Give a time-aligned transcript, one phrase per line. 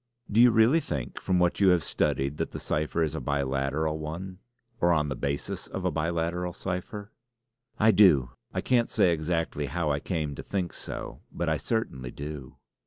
[0.31, 3.99] "Do you really think from what you have studied that the cipher is a biliteral
[3.99, 4.39] one,
[4.79, 7.11] or on the basis of a biliteral cipher?"
[7.77, 8.31] "I do!
[8.51, 12.57] I can't say exactly how I came to think so; but I certainly do."